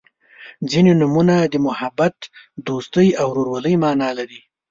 •ځینې 0.69 0.91
نومونه 1.01 1.35
د 1.53 1.55
محبت، 1.67 2.15
دوستۍ 2.67 3.07
او 3.21 3.25
ورورولۍ 3.31 3.75
معنا 3.83 4.09
لري. 4.17 4.39